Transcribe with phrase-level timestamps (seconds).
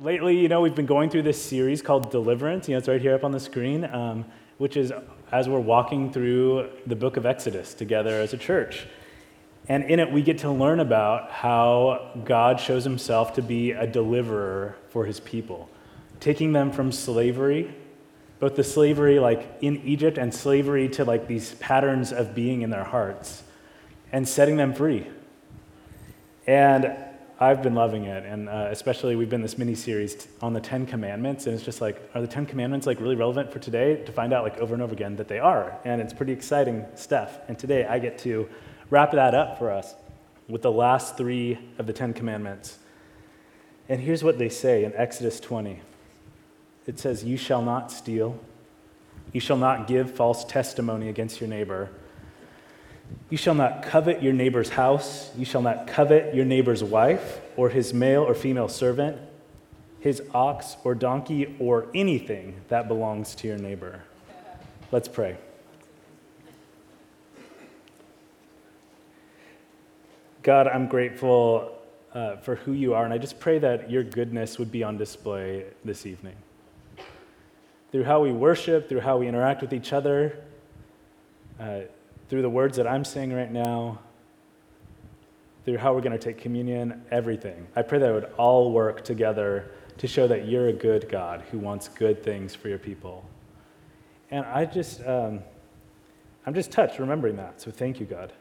[0.00, 2.68] lately, you know, we've been going through this series called Deliverance.
[2.68, 4.24] You know, it's right here up on the screen, um,
[4.58, 4.92] which is
[5.32, 8.86] as we're walking through the book of Exodus together as a church.
[9.68, 13.88] And in it, we get to learn about how God shows himself to be a
[13.88, 15.68] deliverer for his people,
[16.20, 17.74] taking them from slavery,
[18.38, 22.70] both the slavery like in Egypt and slavery to like these patterns of being in
[22.70, 23.42] their hearts,
[24.12, 25.08] and setting them free.
[26.46, 26.96] And
[27.40, 30.86] I've been loving it, and uh, especially we've been this mini series on the Ten
[30.86, 34.02] Commandments, and it's just like, are the Ten Commandments like really relevant for today?
[34.06, 36.84] To find out like over and over again that they are, and it's pretty exciting
[36.96, 37.38] stuff.
[37.46, 38.48] And today I get to
[38.90, 39.94] wrap that up for us
[40.48, 42.78] with the last three of the Ten Commandments.
[43.88, 45.80] And here's what they say in Exodus 20.
[46.88, 48.40] It says, "You shall not steal.
[49.32, 51.90] You shall not give false testimony against your neighbor."
[53.30, 55.30] You shall not covet your neighbor's house.
[55.36, 59.18] You shall not covet your neighbor's wife, or his male or female servant,
[60.00, 64.02] his ox or donkey, or anything that belongs to your neighbor.
[64.90, 65.36] Let's pray.
[70.42, 71.78] God, I'm grateful
[72.14, 74.96] uh, for who you are, and I just pray that your goodness would be on
[74.96, 76.36] display this evening.
[77.92, 80.38] Through how we worship, through how we interact with each other,
[81.60, 81.80] uh,
[82.28, 84.00] through the words that I'm saying right now,
[85.64, 87.66] through how we're going to take communion, everything.
[87.76, 91.42] I pray that it would all work together to show that you're a good God
[91.50, 93.28] who wants good things for your people.
[94.30, 95.40] And I just, um,
[96.46, 97.60] I'm just touched remembering that.
[97.60, 98.32] So thank you, God.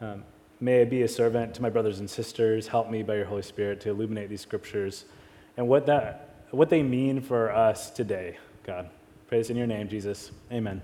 [0.00, 0.24] Um,
[0.60, 2.68] may I be a servant to my brothers and sisters.
[2.68, 5.04] Help me by your Holy Spirit to illuminate these scriptures
[5.56, 8.88] and what, that, what they mean for us today, God.
[9.28, 10.30] Praise in your name, Jesus.
[10.50, 10.80] Amen.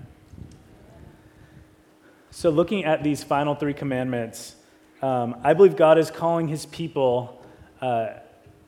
[2.31, 4.55] So, looking at these final three commandments,
[5.01, 7.43] um, I believe God is calling his people,
[7.81, 8.09] uh,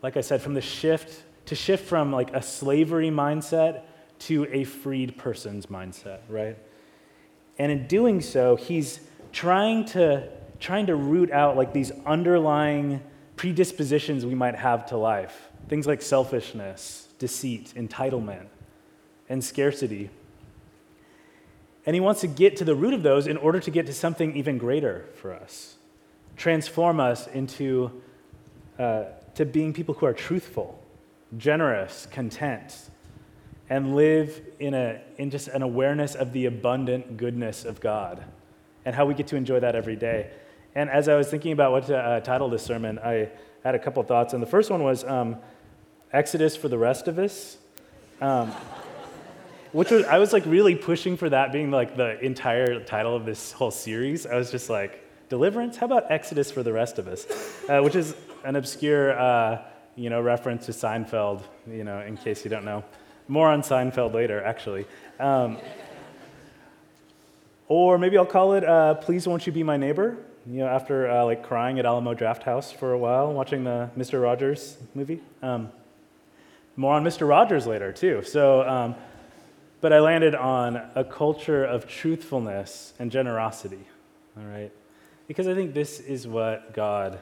[0.01, 3.83] like I said, from the shift to shift from like a slavery mindset
[4.19, 6.57] to a freed person's mindset, right?
[7.57, 9.01] And in doing so, he's
[9.31, 10.29] trying to
[10.59, 13.01] trying to root out like these underlying
[13.35, 15.49] predispositions we might have to life.
[15.67, 18.45] Things like selfishness, deceit, entitlement,
[19.27, 20.09] and scarcity.
[21.85, 23.93] And he wants to get to the root of those in order to get to
[23.93, 25.75] something even greater for us.
[26.37, 28.01] Transform us into
[28.77, 29.05] uh,
[29.35, 30.81] to being people who are truthful,
[31.37, 32.89] generous, content,
[33.69, 38.23] and live in, a, in just an awareness of the abundant goodness of God
[38.83, 40.29] and how we get to enjoy that every day.
[40.75, 43.29] And as I was thinking about what to uh, title this sermon, I
[43.63, 44.33] had a couple thoughts.
[44.33, 45.37] And the first one was um,
[46.11, 47.57] Exodus for the rest of us.
[48.19, 48.51] Um,
[49.71, 53.25] which was I was like really pushing for that being like the entire title of
[53.25, 54.25] this whole series.
[54.25, 55.77] I was just like, deliverance?
[55.77, 57.25] How about Exodus for the rest of us?
[57.69, 59.61] Uh, which is an obscure, uh,
[59.95, 61.41] you know, reference to Seinfeld.
[61.67, 62.83] You know, in case you don't know,
[63.27, 64.85] more on Seinfeld later, actually.
[65.19, 65.57] Um,
[67.67, 71.09] or maybe I'll call it uh, "Please Won't You Be My Neighbor." You know, after
[71.09, 75.21] uh, like crying at Alamo Drafthouse for a while, watching the Mister Rogers movie.
[75.41, 75.71] Um,
[76.75, 77.27] more on Mr.
[77.27, 78.23] Rogers later too.
[78.23, 78.95] So um,
[79.81, 83.85] but I landed on a culture of truthfulness and generosity,
[84.37, 84.71] all right?
[85.27, 87.19] Because I think this is what God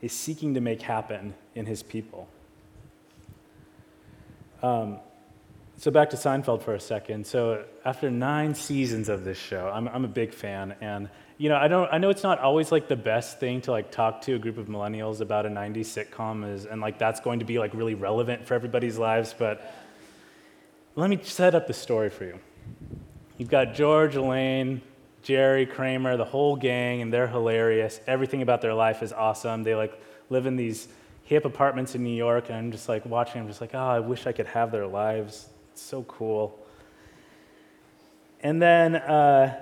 [0.00, 2.28] is seeking to make happen in his people.
[4.62, 4.98] Um,
[5.78, 7.26] so back to Seinfeld for a second.
[7.26, 11.08] So after nine seasons of this show, I'm, I'm a big fan, and
[11.38, 11.88] you know, I don't.
[11.92, 14.58] I know it's not always like the best thing to like talk to a group
[14.58, 17.94] of millennials about a '90s sitcom, is, and like that's going to be like really
[17.94, 19.36] relevant for everybody's lives.
[19.38, 19.72] But
[20.98, 22.40] let me set up the story for you.
[23.36, 24.82] You've got George, Elaine,
[25.22, 28.00] Jerry, Kramer, the whole gang, and they're hilarious.
[28.08, 29.62] Everything about their life is awesome.
[29.62, 29.96] They like
[30.28, 30.88] live in these
[31.22, 33.40] hip apartments in New York, and I'm just like watching.
[33.40, 35.48] I'm just like, oh, I wish I could have their lives.
[35.70, 36.58] It's so cool.
[38.40, 39.56] And then uh,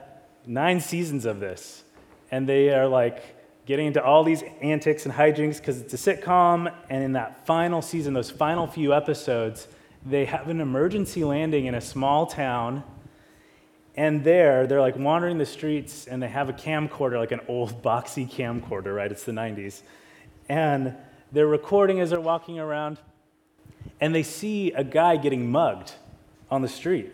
[0.47, 1.85] nine seasons of this,
[2.31, 3.23] and they are like
[3.67, 6.73] getting into all these antics and hijinks because it's a sitcom.
[6.89, 9.69] And in that final season, those final few episodes,
[10.09, 12.85] they have an emergency landing in a small town.
[13.97, 17.83] And there, they're like wandering the streets and they have a camcorder, like an old
[17.85, 19.11] boxy camcorder, right?
[19.11, 19.83] It's the 90s.
[20.49, 20.95] And
[21.33, 22.99] they're recording as they're walking around.
[24.01, 25.93] And they see a guy getting mugged
[26.51, 27.13] on the street.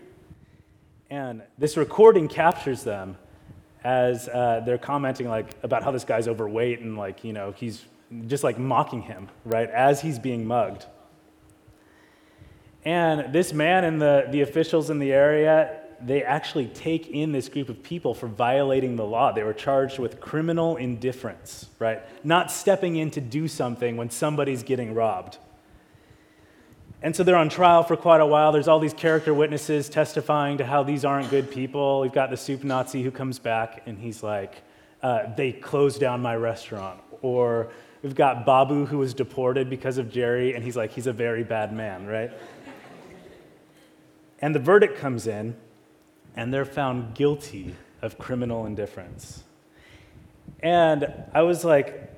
[1.08, 3.16] And this recording captures them
[3.84, 7.84] as uh, they're commenting like about how this guy's overweight and like, you know, he's
[8.26, 10.86] just like mocking him, right, as he's being mugged.
[12.84, 17.48] And this man and the, the officials in the area, they actually take in this
[17.48, 19.32] group of people for violating the law.
[19.32, 22.02] They were charged with criminal indifference, right?
[22.24, 25.38] Not stepping in to do something when somebody's getting robbed.
[27.02, 28.52] And so they're on trial for quite a while.
[28.52, 32.00] There's all these character witnesses testifying to how these aren't good people.
[32.00, 34.62] We've got the soup Nazi who comes back and he's like,
[35.02, 37.00] uh, they closed down my restaurant.
[37.20, 37.70] Or
[38.02, 41.42] we've got Babu who was deported because of Jerry and he's like, he's a very
[41.42, 42.30] bad man, right?
[44.42, 45.56] And the verdict comes in
[46.36, 49.44] and they're found guilty of criminal indifference.
[50.60, 52.10] And I was like,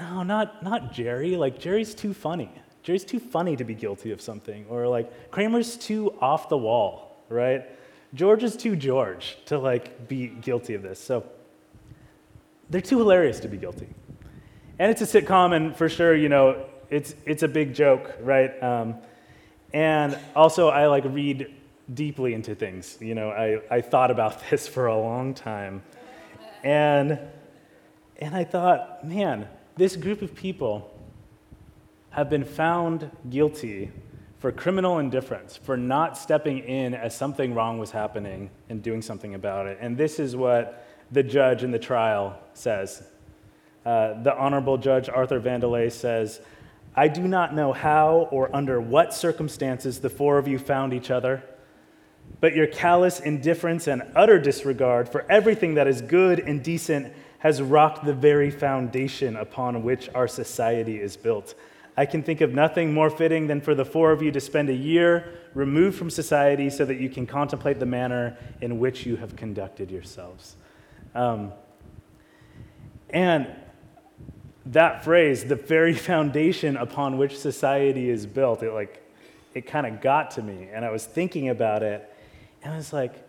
[0.00, 1.36] no, not, not Jerry.
[1.36, 2.50] Like, Jerry's too funny.
[2.82, 4.64] Jerry's too funny to be guilty of something.
[4.68, 7.64] Or like, Kramer's too off the wall, right?
[8.14, 10.98] George is too George to like be guilty of this.
[10.98, 11.26] So
[12.70, 13.88] they're too hilarious to be guilty.
[14.78, 18.62] And it's a sitcom, and for sure, you know, it's, it's a big joke, right?
[18.62, 18.94] Um,
[19.74, 21.52] and also, I like read
[21.92, 22.98] deeply into things.
[23.00, 25.82] You know, I, I thought about this for a long time.
[26.62, 27.18] And,
[28.18, 30.92] and I thought, man, this group of people
[32.10, 33.92] have been found guilty
[34.38, 39.34] for criminal indifference, for not stepping in as something wrong was happening and doing something
[39.34, 39.78] about it.
[39.80, 43.02] And this is what the judge in the trial says.
[43.84, 46.40] Uh, the Honorable Judge Arthur Vandelay says,
[46.94, 51.10] I do not know how or under what circumstances the four of you found each
[51.10, 51.42] other
[52.40, 57.62] but your callous indifference and utter disregard for everything that is good and decent has
[57.62, 61.54] rocked the very foundation upon which our society is built.
[61.96, 64.68] I can think of nothing more fitting than for the four of you to spend
[64.70, 69.16] a year removed from society so that you can contemplate the manner in which you
[69.16, 70.56] have conducted yourselves.
[71.14, 71.52] Um,
[73.10, 73.48] and
[74.66, 79.02] that phrase, the very foundation upon which society is built, it like
[79.54, 80.68] it kind of got to me.
[80.72, 82.08] And I was thinking about it
[82.62, 83.24] and I was like,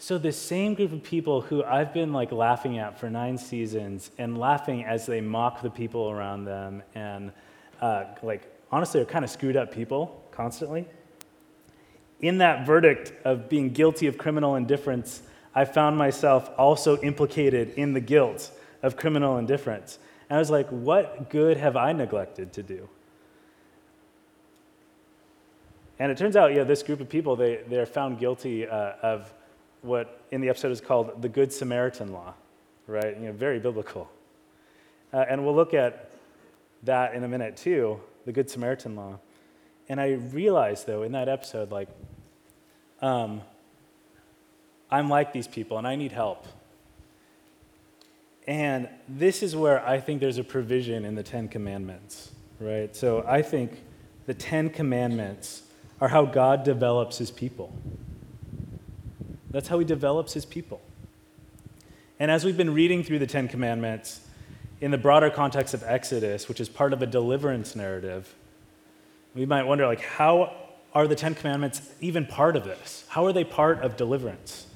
[0.00, 4.12] so this same group of people who I've been like laughing at for nine seasons
[4.16, 7.32] and laughing as they mock the people around them and
[7.80, 10.86] uh, like honestly are kind of screwed up people constantly.
[12.20, 15.22] In that verdict of being guilty of criminal indifference,
[15.54, 19.98] I found myself also implicated in the guilt of criminal indifference.
[20.30, 22.88] And I was like, what good have I neglected to do?
[25.98, 29.32] And it turns out, yeah, this group of people, they, they're found guilty uh, of
[29.82, 32.34] what in the episode is called the Good Samaritan law,
[32.86, 33.16] right?
[33.16, 34.08] You know, very biblical.
[35.12, 36.10] Uh, and we'll look at
[36.84, 39.18] that in a minute too, the Good Samaritan law.
[39.88, 41.88] And I realized, though, in that episode, like,
[43.00, 43.40] um,
[44.90, 46.46] I'm like these people and I need help.
[48.46, 52.30] And this is where I think there's a provision in the Ten Commandments,
[52.60, 52.94] right?
[52.96, 53.82] So I think
[54.26, 55.62] the Ten Commandments
[56.00, 57.72] are how God develops his people.
[59.50, 60.80] That's how he develops his people.
[62.20, 64.20] And as we've been reading through the Ten Commandments,
[64.80, 68.34] in the broader context of Exodus, which is part of a deliverance narrative,
[69.34, 70.56] we might wonder, like, how
[70.94, 73.04] are the Ten Commandments even part of this?
[73.08, 74.66] How are they part of deliverance?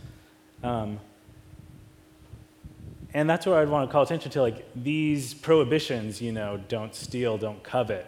[0.63, 1.01] Um,
[3.15, 6.95] and that's where I'd want to call attention to, like, these prohibitions, you know, don't
[6.95, 8.07] steal, don't covet.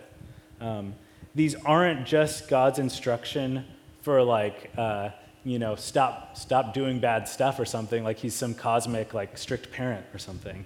[0.60, 0.94] Um,
[1.34, 3.64] these aren't just God's instruction
[4.02, 5.10] for like, uh,
[5.44, 9.70] you know, stop, stop doing bad stuff or something, like he's some cosmic, like, strict
[9.72, 10.64] parent or something.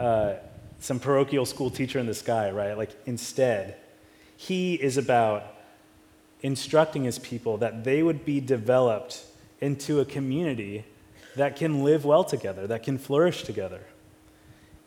[0.00, 0.34] Uh,
[0.80, 2.76] some parochial school teacher in the sky, right?
[2.76, 3.76] Like, instead,
[4.36, 5.44] he is about
[6.40, 9.24] instructing his people that they would be developed
[9.60, 10.84] into a community
[11.36, 13.80] that can live well together, that can flourish together.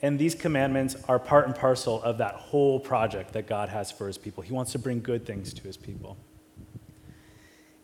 [0.01, 4.07] And these commandments are part and parcel of that whole project that God has for
[4.07, 4.43] his people.
[4.43, 6.17] He wants to bring good things to his people.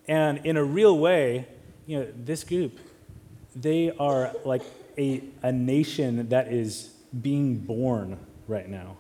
[0.08, 1.48] And in a real way,
[1.86, 2.80] you know, this group,
[3.56, 4.62] they are like
[4.98, 6.92] a, a nation that is
[7.22, 8.98] being born right now.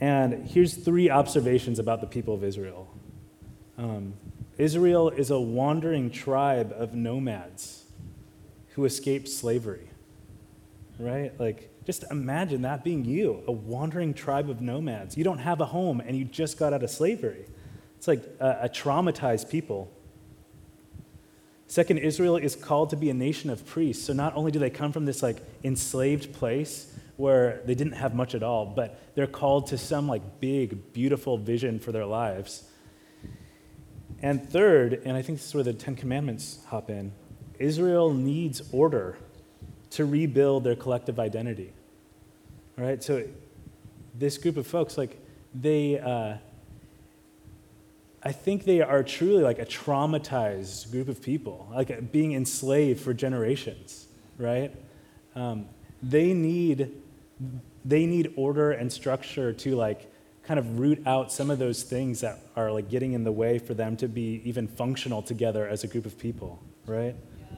[0.00, 2.88] And here's three observations about the people of Israel
[3.76, 4.14] um,
[4.58, 7.84] Israel is a wandering tribe of nomads
[8.74, 9.88] who escaped slavery
[10.98, 11.38] right?
[11.38, 15.16] Like, just imagine that being you, a wandering tribe of nomads.
[15.16, 17.46] You don't have a home and you just got out of slavery.
[17.96, 19.90] It's like a, a traumatized people.
[21.66, 24.04] Second, Israel is called to be a nation of priests.
[24.06, 28.14] So not only do they come from this like enslaved place where they didn't have
[28.14, 32.64] much at all, but they're called to some like big, beautiful vision for their lives.
[34.22, 37.12] And third, and I think this is where the Ten Commandments hop in,
[37.58, 39.16] Israel needs order
[39.94, 41.72] to rebuild their collective identity.
[42.76, 43.24] All right, so
[44.18, 45.20] this group of folks, like,
[45.54, 46.36] they, uh,
[48.22, 53.14] I think they are truly like a traumatized group of people, like being enslaved for
[53.14, 54.06] generations,
[54.38, 54.74] right?
[55.34, 55.66] Um,
[56.02, 56.90] they need
[57.84, 60.10] they need order and structure to like
[60.42, 63.58] kind of root out some of those things that are like getting in the way
[63.58, 67.14] for them to be even functional together as a group of people, right?
[67.50, 67.56] Yeah,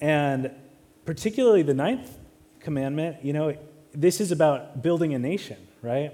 [0.00, 0.50] and
[1.04, 2.18] particularly the ninth
[2.60, 3.56] commandment, you know,
[3.92, 6.12] this is about building a nation, right?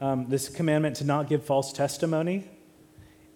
[0.00, 2.48] Um, this commandment to not give false testimony,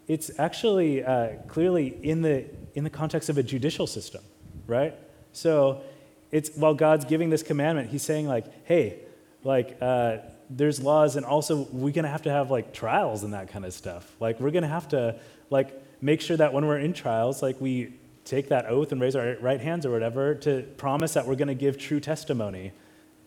[0.06, 4.22] it's actually uh, clearly in the, in the context of a judicial system,
[4.66, 4.94] right?
[5.32, 5.82] So
[6.30, 9.00] it's while God's giving this commandment, he's saying, like, hey,
[9.42, 10.18] like, uh,
[10.50, 13.72] there's laws, and also we're gonna have to have like trials and that kind of
[13.72, 14.14] stuff.
[14.20, 15.18] Like, we're gonna have to,
[15.50, 17.94] like, make sure that when we're in trials, like, we
[18.24, 21.54] take that oath and raise our right hands or whatever to promise that we're gonna
[21.54, 22.72] give true testimony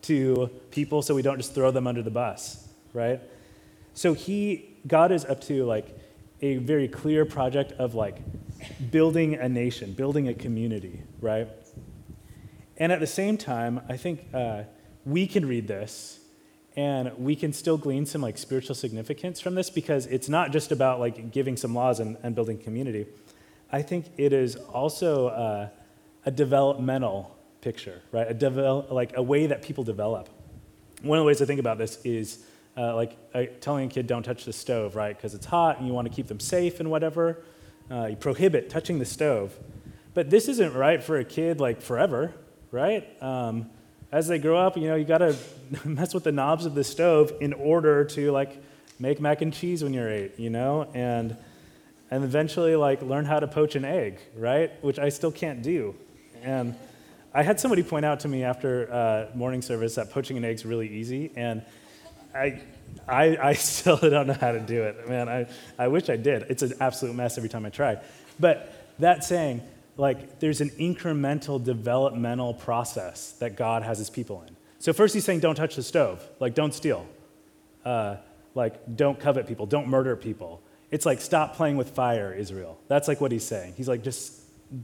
[0.02, 3.20] to people so we don't just throw them under the bus, right?
[3.94, 5.96] So he, God is up to like
[6.40, 8.18] a very clear project of like
[8.90, 11.48] building a nation, building a community, right?
[12.76, 14.62] And at the same time, I think uh,
[15.04, 16.20] we can read this
[16.76, 20.70] and we can still glean some like spiritual significance from this because it's not just
[20.70, 23.06] about like giving some laws and, and building community.
[23.70, 25.70] I think it is also
[26.24, 28.30] a developmental picture, right?
[28.30, 30.28] A develop, like a way that people develop.
[31.02, 32.44] One of the ways I think about this is
[32.76, 35.16] uh, like uh, telling a kid don't touch the stove, right?
[35.16, 37.42] Because it's hot and you want to keep them safe and whatever.
[37.90, 39.58] Uh, you prohibit touching the stove.
[40.14, 42.34] But this isn't right for a kid like forever,
[42.70, 43.06] right?
[43.22, 43.70] Um,
[44.12, 45.36] as they grow up, you know, you got to
[45.84, 48.62] mess with the knobs of the stove in order to like
[48.98, 51.36] make mac and cheese when you're eight, you know, and
[52.10, 54.72] and eventually like learn how to poach an egg, right?
[54.82, 55.94] Which I still can't do,
[56.42, 56.74] and
[57.34, 60.56] I had somebody point out to me after uh, morning service that poaching an egg
[60.56, 61.62] is really easy, and
[62.34, 62.60] I,
[63.06, 65.08] I, I still don't know how to do it.
[65.08, 65.46] Man, I,
[65.78, 66.46] I wish I did.
[66.48, 67.98] It's an absolute mess every time I try.
[68.40, 69.62] But that saying,
[69.96, 74.56] like, there's an incremental developmental process that God has his people in.
[74.78, 77.06] So, first he's saying, don't touch the stove, like, don't steal,
[77.84, 78.16] uh,
[78.54, 80.62] like, don't covet people, don't murder people.
[80.90, 82.78] It's like, stop playing with fire, Israel.
[82.88, 83.74] That's like what he's saying.
[83.76, 84.32] He's like, just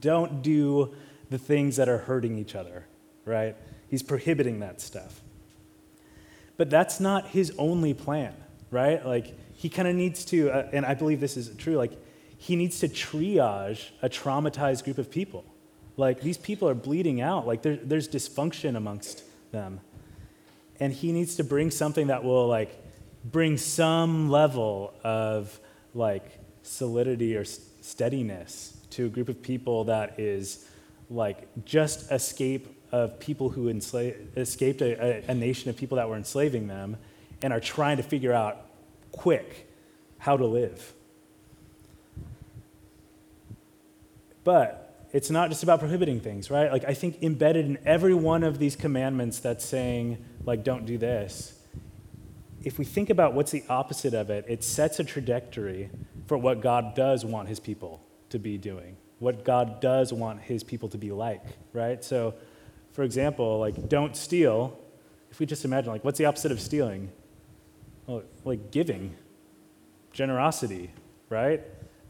[0.00, 0.94] don't do
[1.30, 2.87] the things that are hurting each other,
[3.25, 3.56] right?
[3.88, 5.23] He's prohibiting that stuff.
[6.56, 8.34] But that's not his only plan,
[8.70, 9.04] right?
[9.04, 11.92] Like, he kind of needs to, uh, and I believe this is true, like,
[12.37, 15.44] he needs to triage a traumatized group of people.
[15.96, 19.80] Like, these people are bleeding out, like, there, there's dysfunction amongst them.
[20.80, 22.82] And he needs to bring something that will, like,
[23.25, 25.58] bring some level of,
[25.94, 30.68] like, solidity or steadiness to a group of people that is,
[31.10, 36.08] like, just escape of people who enslaved, escaped a, a, a nation of people that
[36.08, 36.96] were enslaving them
[37.42, 38.66] and are trying to figure out
[39.12, 39.68] quick
[40.18, 40.92] how to live.
[44.44, 46.70] But it's not just about prohibiting things, right?
[46.72, 50.98] Like, I think embedded in every one of these commandments that's saying, like, don't do
[50.98, 51.58] this,
[52.64, 55.90] if we think about what's the opposite of it, it sets a trajectory
[56.26, 60.64] for what God does want his people to be doing, what God does want his
[60.64, 62.02] people to be like, right?
[62.02, 62.35] So,
[62.92, 64.78] for example, like don't steal.
[65.30, 67.11] If we just imagine, like, what's the opposite of stealing?
[68.06, 69.16] Well, like giving,
[70.12, 70.90] generosity,
[71.28, 71.62] right?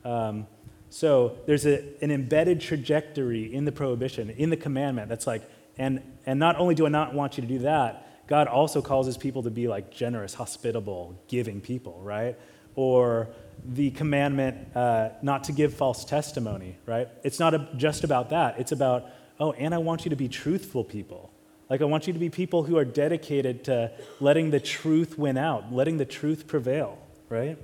[0.04, 0.46] Um,
[0.90, 5.42] so there's a, an embedded trajectory in the prohibition, in the commandment that's like,
[5.78, 9.06] and, and not only do I not want you to do that, God also calls
[9.06, 12.38] his people to be like generous, hospitable, giving people, right?
[12.74, 13.28] Or
[13.64, 17.08] the commandment uh, not to give false testimony, right?
[17.22, 18.58] It's not a, just about that.
[18.58, 19.06] It's about
[19.40, 21.30] oh, and I want you to be truthful people.
[21.68, 23.90] Like, I want you to be people who are dedicated to
[24.20, 27.58] letting the truth win out, letting the truth prevail, right?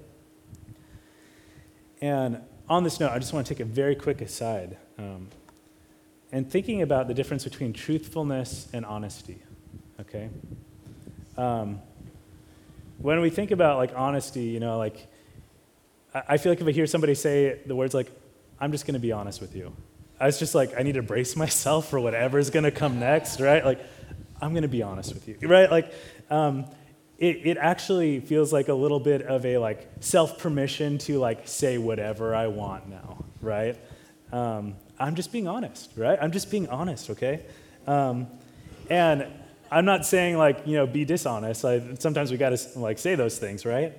[2.01, 5.29] And on this note, I just want to take a very quick aside um,
[6.33, 9.43] and thinking about the difference between truthfulness and honesty,
[10.01, 10.31] okay?
[11.37, 11.81] Um,
[12.99, 15.07] when we think about like honesty, you know, like,
[16.13, 18.11] I feel like if I hear somebody say the words like,
[18.61, 19.75] I'm just to be honest with you,
[20.19, 23.65] I was just like, I need to brace myself for whatever's to come next, right?
[23.65, 23.81] Like,
[24.41, 25.71] I'm to be honest with you, right?
[25.71, 25.93] Like,
[26.31, 26.67] um,
[27.19, 31.47] it, it actually feels like a little bit of a like self permission to like
[31.47, 33.77] say whatever I want now, right?
[34.33, 36.19] Um, I'm just being honest, right?
[36.21, 37.45] I'm just being honest, okay?
[37.87, 38.27] Um,
[38.89, 39.27] and
[39.71, 41.61] I'm not saying like you know be dishonest.
[41.61, 43.97] sometimes we got to like say those things, right?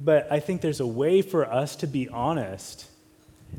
[0.00, 2.86] But I think there's a way for us to be honest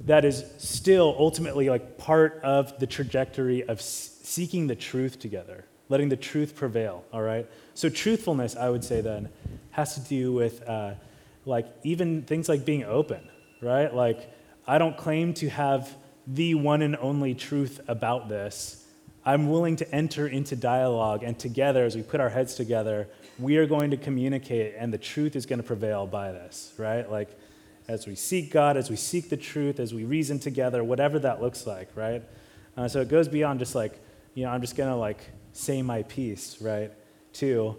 [0.05, 6.09] that is still ultimately like part of the trajectory of seeking the truth together, letting
[6.09, 7.47] the truth prevail, all right?
[7.73, 9.29] So, truthfulness, I would say then,
[9.71, 10.93] has to do with uh,
[11.45, 13.21] like even things like being open,
[13.61, 13.93] right?
[13.93, 14.29] Like,
[14.67, 18.82] I don't claim to have the one and only truth about this.
[19.25, 23.07] I'm willing to enter into dialogue, and together, as we put our heads together,
[23.39, 27.09] we are going to communicate, and the truth is going to prevail by this, right?
[27.09, 27.29] Like,
[27.87, 31.41] as we seek God, as we seek the truth, as we reason together, whatever that
[31.41, 32.23] looks like, right?
[32.77, 33.99] Uh, so it goes beyond just like,
[34.33, 35.19] you know, I'm just going to like
[35.51, 36.91] say my piece, right?
[37.33, 37.75] To,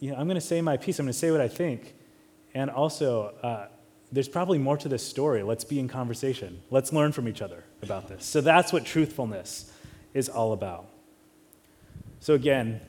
[0.00, 1.94] you know, I'm going to say my piece, I'm going to say what I think.
[2.54, 3.66] And also, uh,
[4.12, 5.42] there's probably more to this story.
[5.42, 6.60] Let's be in conversation.
[6.70, 8.26] Let's learn from each other about this.
[8.26, 9.71] So that's what truthfulness
[10.14, 10.86] is all about.
[12.20, 12.80] So again,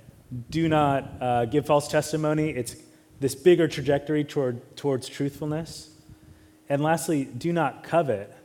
[0.49, 2.49] do not uh, give false testimony.
[2.49, 2.75] It's
[3.19, 5.89] this bigger trajectory toward, towards truthfulness.
[6.69, 8.35] And lastly, do not covet.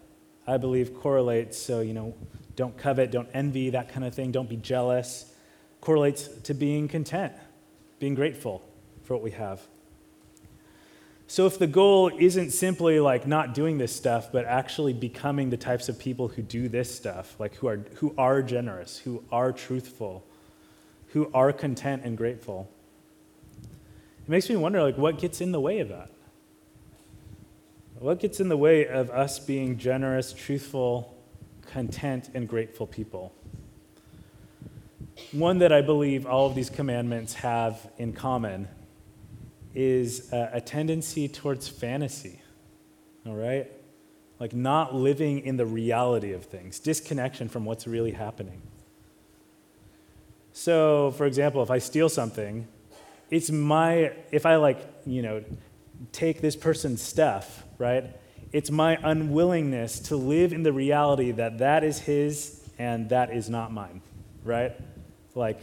[0.46, 2.14] I believe correlates, so, you know,
[2.56, 5.32] don't covet, don't envy, that kind of thing, don't be jealous.
[5.80, 7.32] Correlates to being content,
[7.98, 8.62] being grateful
[9.04, 9.60] for what we have.
[11.30, 15.58] So, if the goal isn't simply like not doing this stuff, but actually becoming the
[15.58, 19.52] types of people who do this stuff, like who are, who are generous, who are
[19.52, 20.24] truthful,
[21.08, 22.70] who are content and grateful,
[23.60, 26.10] it makes me wonder like what gets in the way of that?
[27.98, 31.14] What gets in the way of us being generous, truthful,
[31.66, 33.34] content, and grateful people?
[35.32, 38.68] One that I believe all of these commandments have in common
[39.74, 42.40] is a, a tendency towards fantasy,
[43.26, 43.70] all right?
[44.38, 48.62] Like not living in the reality of things, disconnection from what's really happening.
[50.52, 52.66] So, for example, if I steal something,
[53.30, 55.44] it's my, if I like, you know,
[56.12, 58.04] take this person's stuff, right?
[58.52, 63.50] It's my unwillingness to live in the reality that that is his and that is
[63.50, 64.00] not mine,
[64.42, 64.72] right?
[65.34, 65.60] Like,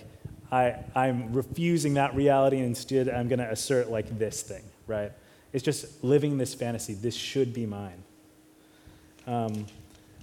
[0.52, 5.12] I, I'm refusing that reality and instead I'm going to assert like this thing, right?
[5.54, 6.94] It's just living this fantasy.
[6.94, 8.04] This should be mine.
[9.28, 9.66] Um,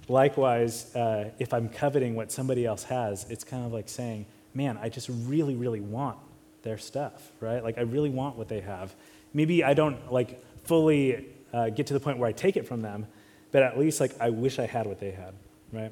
[0.07, 4.77] likewise, uh, if I'm coveting what somebody else has, it's kind of like saying, man,
[4.81, 6.17] I just really, really want
[6.61, 7.63] their stuff, right?
[7.63, 8.93] Like, I really want what they have.
[9.33, 12.81] Maybe I don't like fully uh, get to the point where I take it from
[12.81, 13.07] them,
[13.51, 15.33] but at least like I wish I had what they had,
[15.71, 15.91] right?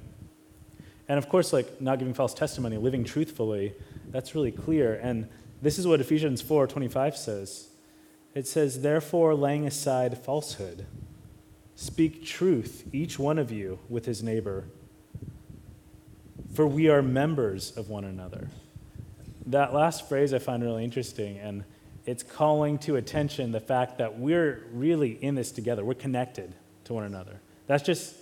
[1.12, 3.74] And of course, like not giving false testimony, living truthfully,
[4.12, 4.93] that's really clear.
[4.93, 5.28] And
[5.62, 7.67] this is what Ephesians 4:25 says.
[8.34, 10.86] It says, "Therefore, laying aside falsehood,
[11.76, 14.67] speak truth, each one of you, with his neighbor,
[16.54, 18.47] for we are members of one another."
[19.45, 21.65] That last phrase I find really interesting, and
[22.06, 25.84] it's calling to attention the fact that we're really in this together.
[25.84, 26.54] We're connected
[26.86, 27.41] to one another.
[27.67, 28.15] That's just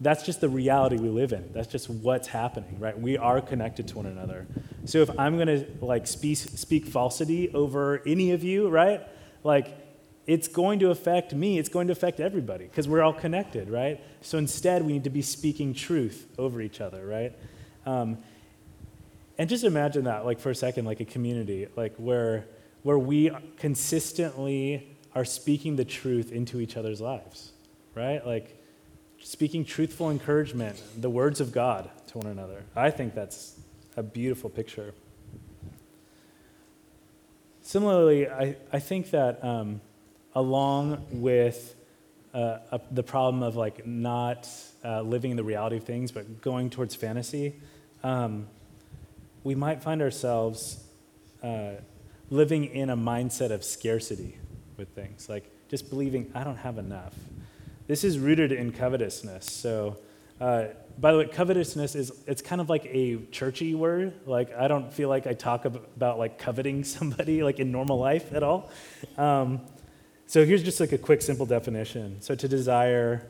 [0.00, 1.50] that's just the reality we live in.
[1.52, 2.98] That's just what's happening, right?
[2.98, 4.46] We are connected to one another.
[4.84, 9.00] So if I'm going to like speak, speak falsity over any of you, right?
[9.42, 9.74] Like
[10.26, 11.58] it's going to affect me.
[11.58, 14.00] It's going to affect everybody because we're all connected, right?
[14.20, 17.32] So instead, we need to be speaking truth over each other, right?
[17.86, 18.18] Um,
[19.38, 22.46] and just imagine that, like for a second, like a community, like where
[22.82, 27.52] where we consistently are speaking the truth into each other's lives,
[27.94, 28.24] right?
[28.24, 28.56] Like
[29.26, 32.62] speaking truthful encouragement, the words of God to one another.
[32.76, 33.58] I think that's
[33.96, 34.94] a beautiful picture.
[37.60, 39.80] Similarly, I, I think that um,
[40.32, 41.74] along with
[42.32, 44.48] uh, a, the problem of like not
[44.84, 47.56] uh, living in the reality of things, but going towards fantasy,
[48.04, 48.46] um,
[49.42, 50.84] we might find ourselves
[51.42, 51.72] uh,
[52.30, 54.38] living in a mindset of scarcity
[54.76, 57.14] with things, like just believing, I don't have enough.
[57.86, 59.46] This is rooted in covetousness.
[59.46, 59.98] So,
[60.40, 60.66] uh,
[60.98, 64.14] by the way, covetousness is it's kind of like a churchy word.
[64.26, 68.32] Like I don't feel like I talk about like coveting somebody like in normal life
[68.32, 68.70] at all.
[69.16, 69.60] Um,
[70.26, 72.20] so here's just like a quick, simple definition.
[72.20, 73.26] So to desire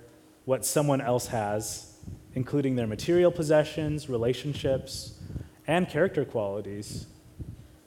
[0.47, 1.93] what someone else has,
[2.35, 5.19] including their material possessions, relationships,
[5.67, 7.07] and character qualities,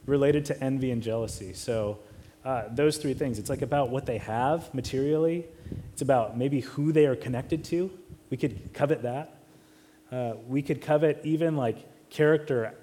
[0.06, 1.54] related to envy and jealousy.
[1.54, 2.00] So,
[2.50, 5.46] uh, those three things it's like about what they have materially,
[5.94, 7.92] it's about maybe who they are connected to.
[8.32, 9.38] We could covet that.
[10.12, 11.78] Uh, we could covet even like
[12.10, 12.74] character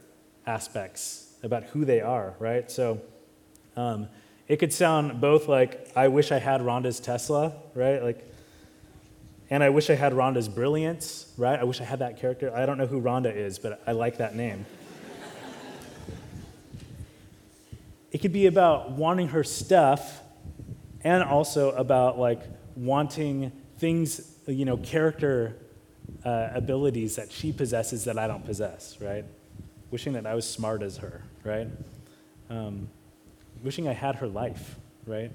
[0.46, 2.70] aspects about who they are, right?
[2.70, 3.00] So,
[3.76, 4.07] um,
[4.46, 8.00] it could sound both like, I wish I had Rhonda's Tesla, right?
[8.00, 8.24] Like,
[9.50, 11.59] and I wish I had Rhonda's brilliance, right?
[11.59, 12.55] I wish I had that character.
[12.55, 14.64] I don't know who Rhonda is, but I like that name.
[18.16, 20.22] It could be about wanting her stuff
[21.02, 22.40] and also about like
[22.74, 25.55] wanting things, you know, character
[26.24, 29.26] uh, abilities that she possesses that I don't possess, right?
[29.90, 31.68] Wishing that I was smart as her, right?
[32.48, 32.88] Um,
[33.62, 34.76] wishing I had her life,
[35.07, 35.31] right?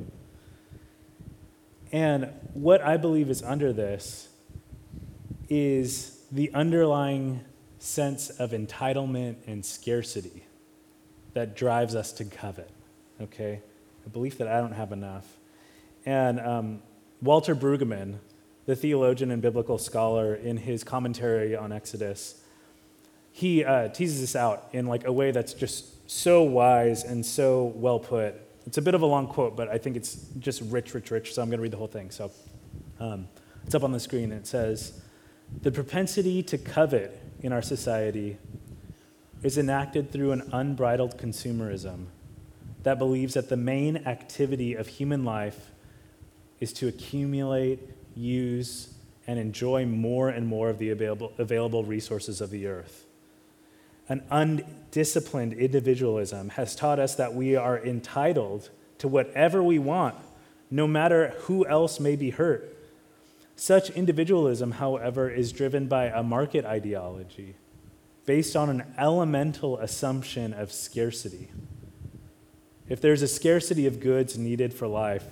[1.92, 4.28] And what I believe is under this
[5.50, 7.42] is the underlying
[7.78, 10.46] sense of entitlement and scarcity
[11.34, 12.70] that drives us to covet,
[13.22, 13.62] okay?
[14.06, 15.38] A belief that I don't have enough.
[16.06, 16.82] And um,
[17.22, 18.18] Walter Brueggemann,
[18.66, 22.42] the theologian and biblical scholar, in his commentary on Exodus,
[23.32, 27.74] he uh, teases this out in like a way that's just so wise and so
[27.76, 28.36] well put.
[28.68, 31.34] It's a bit of a long quote, but I think it's just rich, rich, rich.
[31.34, 32.12] So I'm going to read the whole thing.
[32.12, 32.32] So
[33.00, 33.28] um,
[33.66, 34.32] it's up on the screen.
[34.32, 35.02] And it says,
[35.62, 38.38] "The propensity to covet in our society
[39.44, 42.06] is enacted through an unbridled consumerism
[42.84, 45.72] that believes that the main activity of human life
[46.60, 47.80] is to accumulate,
[48.16, 48.94] use,
[49.28, 53.06] and enjoy more and more of the available, available resources of the earth.
[54.10, 60.16] An undisciplined individualism has taught us that we are entitled to whatever we want,
[60.70, 62.76] no matter who else may be hurt.
[63.56, 67.56] Such individualism, however, is driven by a market ideology
[68.26, 71.50] based on an elemental assumption of scarcity.
[72.88, 75.26] If there's a scarcity of goods needed for life,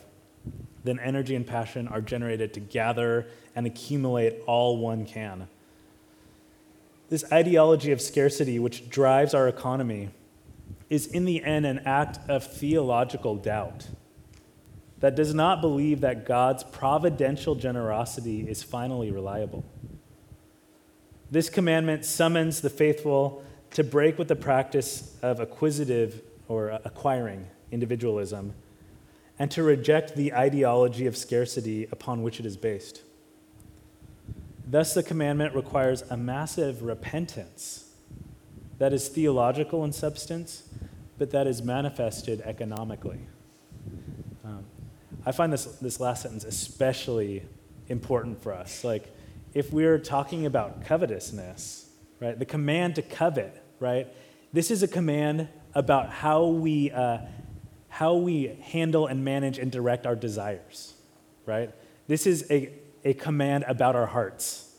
[0.84, 5.48] then energy and passion are generated to gather and accumulate all one can.
[7.10, 10.10] This ideology of scarcity, which drives our economy,
[10.90, 13.88] is in the end an act of theological doubt
[15.00, 19.64] that does not believe that God's providential generosity is finally reliable.
[21.32, 28.54] This commandment summons the faithful to break with the practice of acquisitive or acquiring individualism
[29.38, 33.04] and to reject the ideology of scarcity upon which it is based.
[34.68, 37.86] Thus, the commandment requires a massive repentance
[38.78, 40.64] that is theological in substance,
[41.18, 43.20] but that is manifested economically.
[44.44, 44.66] Um,
[45.26, 47.44] I find this, this last sentence especially
[47.88, 48.84] important for us.
[48.84, 49.14] Like,
[49.54, 54.08] if we're talking about covetousness, right, the command to covet, right,
[54.54, 57.20] this is a command about how we, uh,
[57.90, 60.94] how we handle and manage and direct our desires,
[61.46, 61.72] right?
[62.08, 64.76] This is a, a command about our hearts,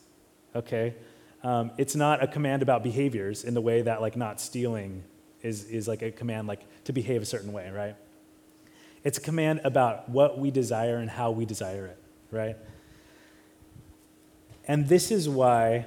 [0.54, 0.94] okay?
[1.42, 5.04] Um, it's not a command about behaviors in the way that, like, not stealing
[5.42, 7.96] is, is like a command, like, to behave a certain way, right?
[9.02, 11.98] It's a command about what we desire and how we desire it,
[12.30, 12.56] right?
[14.70, 15.87] And this is why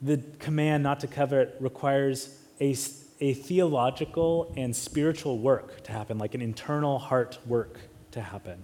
[0.00, 2.74] the command not to covet requires a,
[3.20, 7.80] a theological and spiritual work to happen, like an internal heart work
[8.12, 8.62] to happen.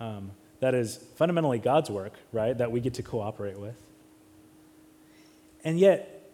[0.00, 3.76] Um, that is fundamentally God's work, right, that we get to cooperate with.
[5.62, 6.28] And yet,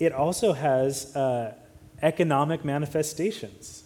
[0.00, 1.54] it also has uh,
[2.02, 3.84] economic manifestations.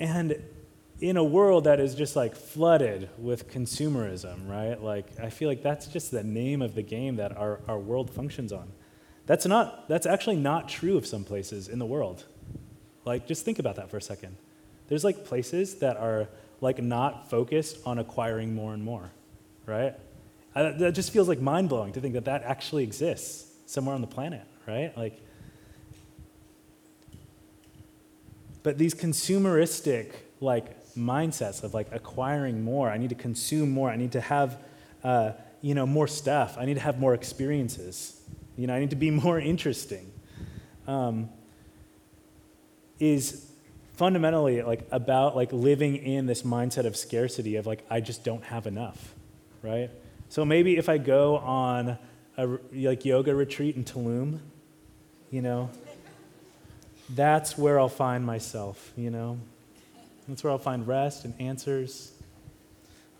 [0.00, 0.42] And
[1.00, 4.80] in a world that is just like flooded with consumerism, right?
[4.80, 8.10] Like, I feel like that's just the name of the game that our, our world
[8.10, 8.70] functions on.
[9.26, 12.24] That's not, that's actually not true of some places in the world.
[13.04, 14.36] Like, just think about that for a second.
[14.88, 16.28] There's like places that are
[16.60, 19.10] like not focused on acquiring more and more,
[19.66, 19.94] right?
[20.54, 24.00] I, that just feels like mind blowing to think that that actually exists somewhere on
[24.00, 24.96] the planet, right?
[24.96, 25.20] Like,
[28.62, 32.90] but these consumeristic, like mindsets of like acquiring more.
[32.90, 33.90] I need to consume more.
[33.90, 34.58] I need to have,
[35.02, 36.56] uh, you know, more stuff.
[36.58, 38.20] I need to have more experiences.
[38.56, 40.10] You know, I need to be more interesting.
[40.86, 41.30] Um,
[43.00, 43.50] is
[43.94, 48.44] fundamentally like about like living in this mindset of scarcity of like I just don't
[48.44, 49.14] have enough,
[49.62, 49.90] right?
[50.28, 51.98] So maybe if I go on
[52.36, 54.40] a like yoga retreat in Tulum,
[55.30, 55.70] you know,
[57.10, 59.38] that's where I'll find myself, you know.
[60.28, 62.12] That's where I'll find rest and answers.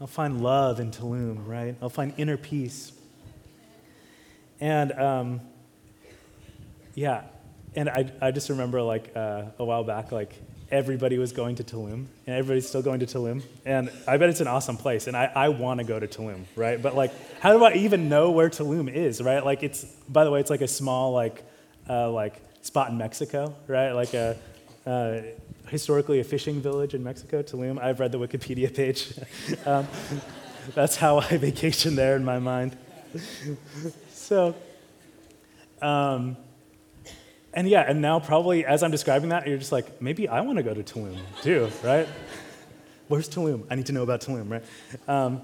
[0.00, 1.76] I'll find love in Tulum, right?
[1.80, 2.92] I'll find inner peace.
[4.60, 5.40] And um,
[6.94, 7.22] yeah,
[7.74, 10.34] and I, I just remember like uh, a while back, like
[10.70, 13.42] everybody was going to Tulum, and everybody's still going to Tulum.
[13.64, 16.44] And I bet it's an awesome place, and I, I want to go to Tulum,
[16.56, 16.80] right?
[16.80, 19.44] But like, how do I even know where Tulum is, right?
[19.44, 21.44] Like, it's, by the way, it's like a small, like,
[21.88, 23.92] uh, like spot in Mexico, right?
[23.92, 24.36] Like a,
[24.86, 25.20] uh,
[25.74, 27.82] historically a fishing village in Mexico, Tulum.
[27.82, 29.12] I've read the Wikipedia page.
[29.66, 29.88] um,
[30.72, 32.78] that's how I vacation there in my mind.
[34.12, 34.54] so,
[35.82, 36.36] um,
[37.52, 40.58] and yeah, and now probably as I'm describing that, you're just like, maybe I want
[40.58, 42.06] to go to Tulum too, right?
[43.08, 43.66] Where's Tulum?
[43.68, 44.64] I need to know about Tulum, right?
[45.08, 45.42] Um,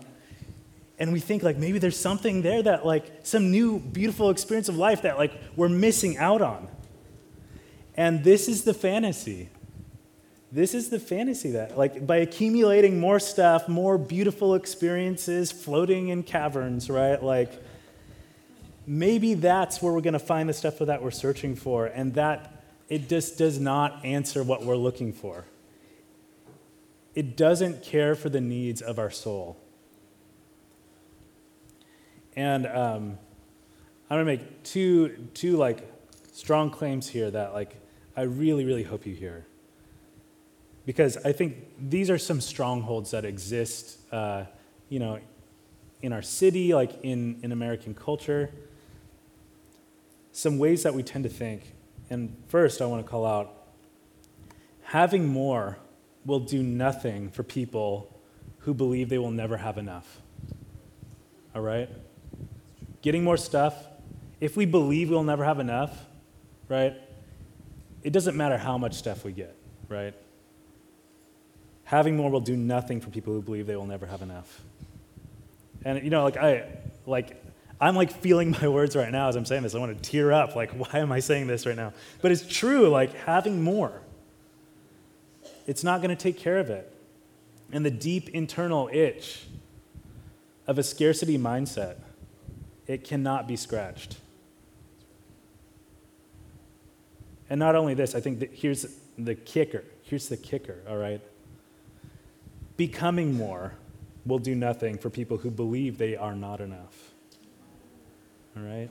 [1.01, 4.77] and we think like maybe there's something there that like some new beautiful experience of
[4.77, 6.69] life that like we're missing out on.
[7.97, 9.49] And this is the fantasy
[10.53, 16.25] this is the fantasy that, like, by accumulating more stuff, more beautiful experiences, floating in
[16.25, 17.23] caverns, right?
[17.23, 17.53] Like,
[18.85, 22.65] maybe that's where we're going to find the stuff that we're searching for, and that
[22.89, 25.45] it just does not answer what we're looking for.
[27.15, 29.57] It doesn't care for the needs of our soul.
[32.35, 33.19] And um,
[34.09, 35.89] I'm going to make two, two, like,
[36.33, 37.77] strong claims here that, like,
[38.17, 39.47] I really, really hope you hear
[40.91, 44.43] because I think these are some strongholds that exist, uh,
[44.89, 45.21] you know,
[46.03, 48.51] in our city, like in, in American culture.
[50.33, 51.75] Some ways that we tend to think.
[52.11, 53.55] And first, I want to call out
[54.83, 55.79] having more
[56.27, 58.21] will do nothing for people
[58.59, 60.21] who believe they will never have enough.
[61.55, 61.89] All right?
[63.01, 63.77] Getting more stuff,
[64.41, 65.97] if we believe we'll never have enough,
[66.69, 66.97] right?
[68.03, 69.55] It doesn't matter how much stuff we get,
[69.89, 70.15] right?
[71.91, 74.61] Having more will do nothing for people who believe they will never have enough.
[75.85, 76.69] And you know, like I
[77.05, 77.43] like
[77.81, 79.75] I'm like feeling my words right now as I'm saying this.
[79.75, 80.55] I want to tear up.
[80.55, 81.93] Like, why am I saying this right now?
[82.23, 84.03] But it's true, like having more.
[85.67, 86.95] It's not going to take care of it.
[87.73, 89.47] And the deep internal itch
[90.69, 91.97] of a scarcity mindset,
[92.87, 94.17] it cannot be scratched.
[97.49, 98.87] And not only this, I think that here's
[99.19, 99.83] the kicker.
[100.03, 101.21] Here's the kicker, all right?
[102.81, 103.75] Becoming more
[104.25, 107.13] will do nothing for people who believe they are not enough.
[108.57, 108.89] All right?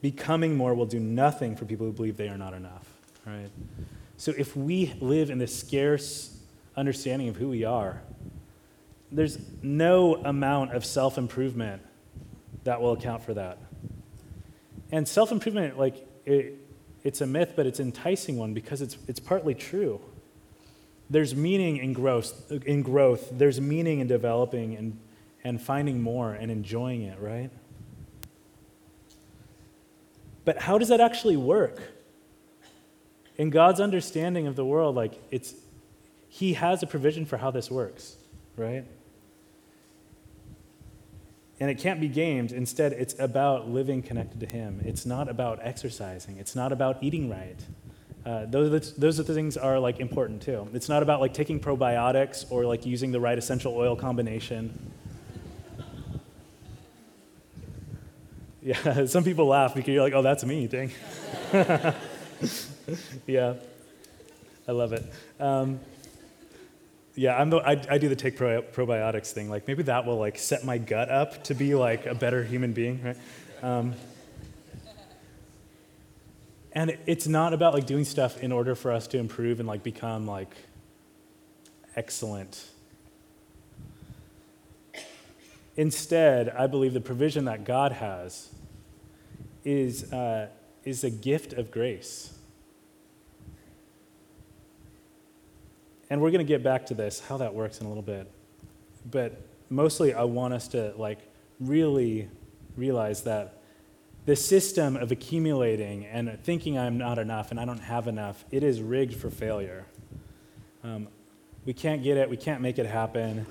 [0.00, 2.86] Becoming more will do nothing for people who believe they are not enough.
[3.26, 3.50] All right?
[4.16, 6.38] So if we live in this scarce
[6.76, 8.00] understanding of who we are,
[9.10, 11.82] there's no amount of self improvement
[12.62, 13.58] that will account for that.
[14.92, 16.60] And self improvement, like, it,
[17.02, 20.00] it's a myth, but it's an enticing one because it's, it's partly true.
[21.08, 23.28] There's meaning in growth, in growth.
[23.30, 24.98] There's meaning in developing and,
[25.44, 27.50] and finding more and enjoying it, right?
[30.44, 31.80] But how does that actually work?
[33.36, 35.54] In God's understanding of the world, like it's
[36.28, 38.16] He has a provision for how this works,
[38.56, 38.84] right?
[41.58, 42.52] And it can't be gamed.
[42.52, 44.80] Instead, it's about living connected to Him.
[44.84, 46.38] It's not about exercising.
[46.38, 47.58] It's not about eating right.
[48.26, 50.68] Uh, those, those things are like important too.
[50.74, 54.92] It's not about like taking probiotics or like using the right essential oil combination.
[58.62, 60.90] Yeah, some people laugh because you're like, oh, that's me, dang.
[63.28, 63.54] yeah,
[64.66, 65.04] I love it.
[65.38, 65.78] Um,
[67.14, 69.48] yeah, I'm the, I, I do the take pro, probiotics thing.
[69.48, 72.72] Like maybe that will like set my gut up to be like a better human
[72.72, 73.16] being, right?
[73.62, 73.94] Um,
[76.76, 79.82] and it's not about like doing stuff in order for us to improve and like
[79.82, 80.54] become like
[81.96, 82.66] excellent.
[85.78, 88.50] Instead i believe the provision that god has
[89.64, 90.48] is, uh,
[90.84, 92.32] is a gift of grace.
[96.08, 98.30] And we're going to get back to this how that works in a little bit.
[99.10, 101.20] But mostly i want us to like
[101.58, 102.28] really
[102.76, 103.55] realize that
[104.26, 108.64] the system of accumulating and thinking I'm not enough and I don't have enough, it
[108.64, 109.86] is rigged for failure.
[110.82, 111.08] Um,
[111.64, 113.46] we can't get it, we can't make it happen.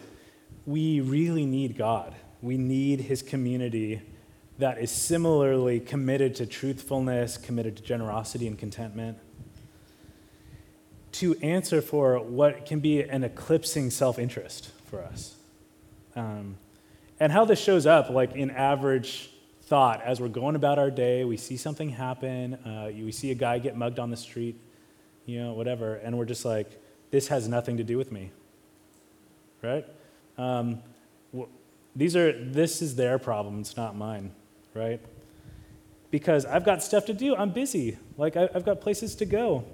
[0.66, 2.14] We really need God.
[2.42, 4.02] We need His community
[4.58, 9.18] that is similarly committed to truthfulness, committed to generosity and contentment,
[11.14, 15.36] to answer for what can be an eclipsing self interest for us.
[16.16, 16.58] Um,
[17.20, 19.30] and how this shows up, like in average
[19.66, 23.36] thought as we're going about our day, we see something happen, uh, we see a
[23.36, 24.60] guy get mugged on the street,
[25.26, 26.80] you know, whatever, and we're just like,
[27.12, 28.32] this has nothing to do with me,
[29.64, 29.86] right?
[30.38, 30.84] Um,
[31.96, 34.32] these are, this is their problem, it's not mine,
[34.76, 35.02] right?
[36.12, 39.66] Because I've got stuff to do, I'm busy, like I, have got places to go.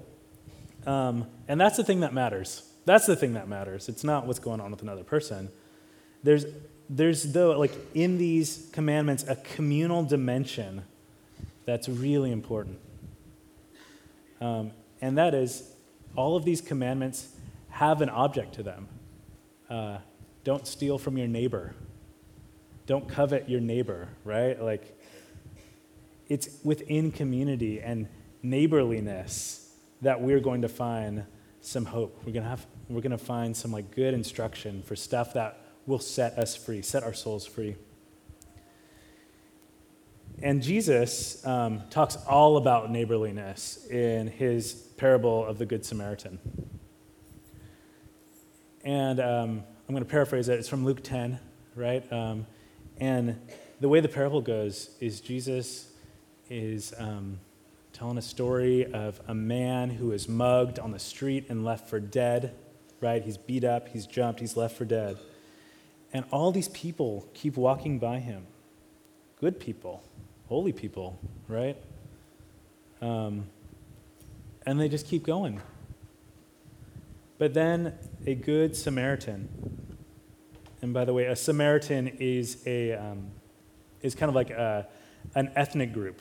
[0.86, 2.62] Um, and that's the thing that matters.
[2.86, 3.88] That's the thing that matters.
[3.88, 5.50] It's not what's going on with another person.
[6.22, 6.46] There's
[6.94, 10.82] there's though like in these commandments a communal dimension
[11.64, 12.78] that's really important.
[14.40, 15.72] Um, and that is
[16.16, 17.28] all of these commandments
[17.70, 18.88] have an object to them.
[19.70, 19.98] Uh,
[20.44, 21.74] don't steal from your neighbor.
[22.86, 24.60] Don't covet your neighbor right?
[24.60, 24.98] Like
[26.28, 28.06] it's within community and
[28.42, 31.24] neighborliness that we're going to find
[31.62, 32.18] some hope.
[32.26, 35.61] We're going to have we're going to find some like good instruction for stuff that
[35.86, 37.76] will set us free, set our souls free.
[40.42, 46.38] And Jesus um, talks all about neighborliness in his parable of the Good Samaritan.
[48.84, 50.58] And um, I'm going to paraphrase it.
[50.58, 51.38] It's from Luke 10,
[51.76, 52.12] right?
[52.12, 52.46] Um,
[52.98, 53.38] and
[53.80, 55.92] the way the parable goes is Jesus
[56.50, 57.38] is um,
[57.92, 62.00] telling a story of a man who is mugged on the street and left for
[62.00, 62.54] dead,
[63.00, 63.22] right?
[63.22, 65.18] He's beat up, he's jumped, he's left for dead.
[66.12, 68.46] And all these people keep walking by him.
[69.40, 70.02] Good people,
[70.46, 71.76] holy people, right?
[73.00, 73.46] Um,
[74.66, 75.60] and they just keep going.
[77.38, 77.94] But then
[78.26, 79.48] a good Samaritan,
[80.80, 83.30] and by the way, a Samaritan is, a, um,
[84.00, 84.86] is kind of like a,
[85.34, 86.20] an ethnic group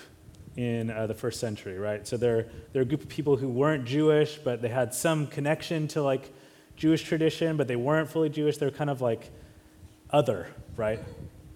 [0.55, 2.07] in uh, the first century, right?
[2.07, 5.87] So they're, they're a group of people who weren't Jewish, but they had some connection
[5.89, 6.31] to like
[6.75, 8.57] Jewish tradition, but they weren't fully Jewish.
[8.57, 9.29] They're kind of like
[10.11, 10.99] other, right?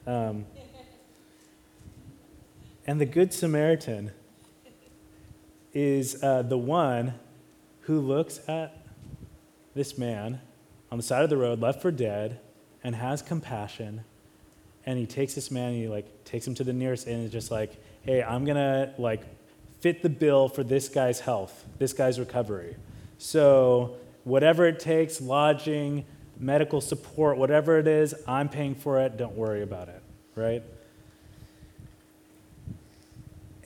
[0.08, 0.46] Um,
[2.88, 4.12] and the Good Samaritan
[5.74, 7.16] is uh, the one
[7.82, 8.86] who looks at
[9.74, 10.40] this man
[10.92, 12.40] on the side of the road, left for dead,
[12.84, 14.04] and has compassion.
[14.86, 17.26] And he takes this man and he like takes him to the nearest inn and
[17.26, 19.24] is just like, hey, I'm gonna like
[19.80, 22.76] fit the bill for this guy's health, this guy's recovery.
[23.18, 26.06] So whatever it takes, lodging,
[26.38, 29.18] medical support, whatever it is, I'm paying for it.
[29.18, 30.02] Don't worry about it,
[30.36, 30.64] right?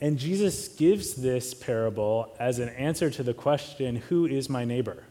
[0.00, 5.04] And Jesus gives this parable as an answer to the question, Who is my neighbor?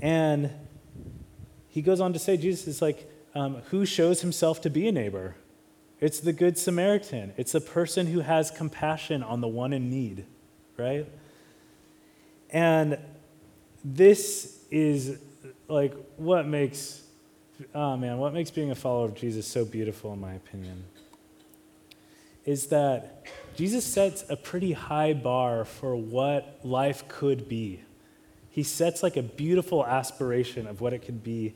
[0.00, 0.50] And
[1.68, 4.92] he goes on to say, Jesus is like, um, Who shows himself to be a
[4.92, 5.36] neighbor?
[6.00, 7.34] It's the Good Samaritan.
[7.36, 10.24] It's the person who has compassion on the one in need,
[10.76, 11.06] right?
[12.50, 12.98] And
[13.84, 15.18] this is
[15.68, 17.02] like what makes,
[17.74, 20.84] oh man, what makes being a follower of Jesus so beautiful, in my opinion,
[22.44, 27.80] is that Jesus sets a pretty high bar for what life could be.
[28.50, 31.54] He sets like a beautiful aspiration of what it could be.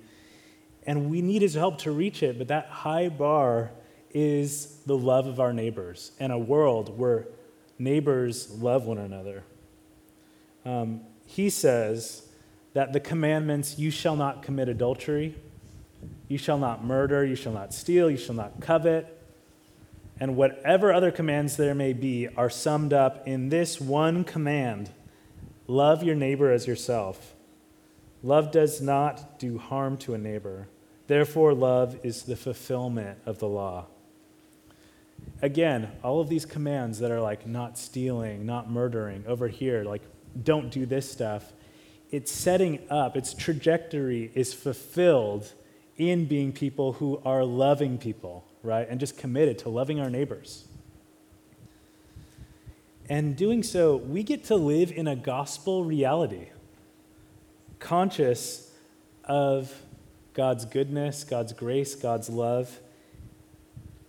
[0.85, 3.71] And we need his help to reach it, but that high bar
[4.13, 7.27] is the love of our neighbors and a world where
[7.79, 9.45] neighbors love one another.
[10.65, 12.29] Um, he says
[12.75, 15.35] that the commandments you shall not commit adultery,
[16.29, 19.19] you shall not murder, you shall not steal, you shall not covet,
[20.19, 24.91] and whatever other commands there may be are summed up in this one command
[25.67, 27.35] love your neighbor as yourself.
[28.23, 30.69] Love does not do harm to a neighbor.
[31.07, 33.87] Therefore, love is the fulfillment of the law.
[35.41, 40.03] Again, all of these commands that are like not stealing, not murdering, over here, like
[40.41, 41.53] don't do this stuff,
[42.11, 45.53] it's setting up, its trajectory is fulfilled
[45.97, 48.87] in being people who are loving people, right?
[48.89, 50.67] And just committed to loving our neighbors.
[53.09, 56.49] And doing so, we get to live in a gospel reality,
[57.79, 58.71] conscious
[59.25, 59.75] of
[60.35, 62.79] God's goodness, God's grace, God's love,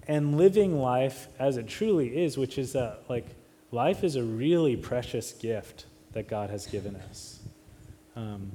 [0.07, 3.27] and living life as it truly is, which is that, like,
[3.71, 7.39] life is a really precious gift that God has given us.
[8.15, 8.51] Um,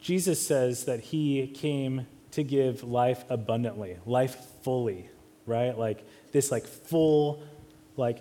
[0.00, 5.08] Jesus says that he came to give life abundantly, life fully,
[5.46, 5.76] right?
[5.76, 7.42] Like this, like full,
[7.96, 8.20] like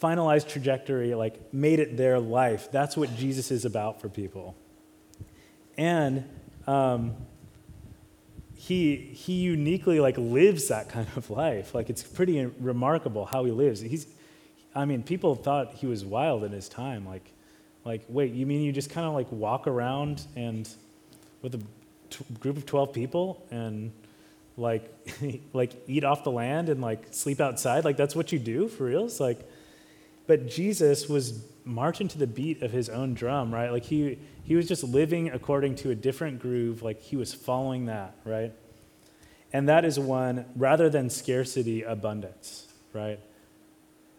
[0.00, 2.70] finalized trajectory, like made it their life.
[2.72, 4.56] That's what Jesus is about for people.
[5.76, 6.28] And
[6.66, 7.14] um,
[8.54, 11.74] he he uniquely like lives that kind of life.
[11.74, 13.80] Like it's pretty remarkable how he lives.
[13.80, 14.06] He's,
[14.74, 17.06] I mean, people thought he was wild in his time.
[17.06, 17.30] Like,
[17.84, 20.68] like wait, you mean you just kind of like walk around and
[21.42, 21.62] with a
[22.10, 23.92] t- group of twelve people and
[24.56, 24.90] like
[25.52, 27.84] like eat off the land and like sleep outside?
[27.84, 29.04] Like that's what you do for real?
[29.04, 29.40] It's like,
[30.26, 33.70] but Jesus was marching to the beat of his own drum, right?
[33.70, 37.86] Like he he was just living according to a different groove, like he was following
[37.86, 38.52] that, right?
[39.52, 43.20] And that is one, rather than scarcity, abundance, right?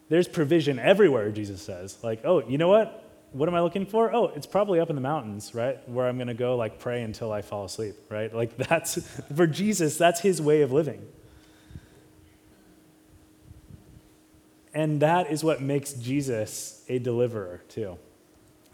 [0.08, 1.98] There's provision everywhere, Jesus says.
[2.02, 3.02] Like, oh, you know what?
[3.32, 4.14] What am I looking for?
[4.14, 5.86] Oh, it's probably up in the mountains, right?
[5.88, 8.32] Where I'm going to go, like, pray until I fall asleep, right?
[8.32, 8.98] Like, that's,
[9.34, 11.06] for Jesus, that's his way of living.
[14.72, 17.98] And that is what makes Jesus a deliverer, too.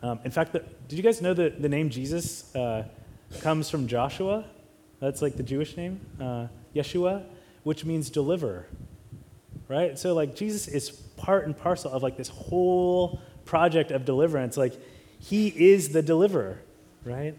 [0.03, 2.89] Um, in fact, the, did you guys know that the name Jesus uh,
[3.41, 4.45] comes from Joshua?
[4.99, 7.25] That's like the Jewish name, uh, Yeshua,
[7.63, 8.67] which means deliverer,
[9.69, 9.97] right?
[9.99, 10.91] So, like, Jesus is
[11.23, 14.57] part and parcel of like this whole project of deliverance.
[14.57, 14.75] Like,
[15.19, 16.61] he is the deliverer,
[17.05, 17.37] right?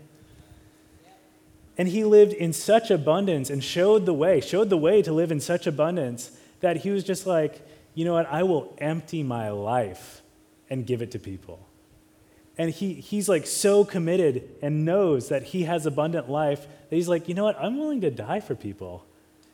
[1.77, 5.31] And he lived in such abundance and showed the way, showed the way to live
[5.31, 6.31] in such abundance
[6.61, 10.21] that he was just like, you know what, I will empty my life
[10.69, 11.67] and give it to people
[12.57, 17.09] And he, he's like so committed and knows that he has abundant life that he's
[17.09, 17.59] like, you know what?
[17.59, 19.05] I'm willing to die for people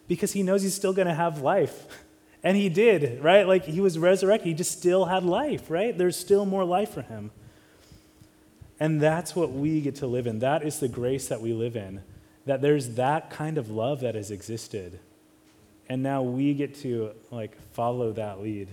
[0.07, 1.87] because he knows he's still going to have life.
[2.43, 3.47] And he did, right?
[3.47, 4.47] Like he was resurrected.
[4.47, 5.97] He just still had life, right?
[5.97, 7.31] There's still more life for him.
[8.79, 10.39] And that's what we get to live in.
[10.39, 12.01] That is the grace that we live in.
[12.45, 14.99] That there's that kind of love that has existed.
[15.89, 18.69] And now we get to like follow that lead.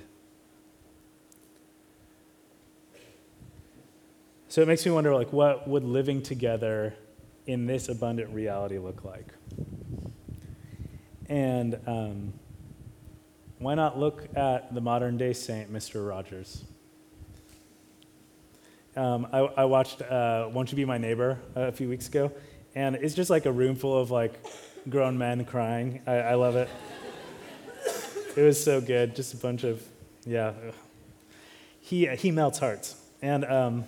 [4.49, 6.95] So it makes me wonder like what would living together
[7.47, 9.27] in this abundant reality look like?
[11.29, 12.33] And um,
[13.59, 16.07] why not look at the modern day saint, Mr.
[16.07, 16.65] Rogers?
[18.97, 22.33] Um, I, I, watched uh, Won't You Be My Neighbor a few weeks ago,
[22.75, 24.43] and it's just like a room full of like
[24.89, 26.01] grown men crying.
[26.07, 26.69] I, I love it.
[28.37, 29.15] it was so good.
[29.15, 29.83] Just a bunch of,
[30.25, 30.53] yeah.
[31.81, 32.97] He, he melts hearts.
[33.21, 33.85] And, um,